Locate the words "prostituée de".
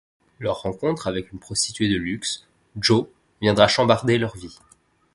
1.37-1.95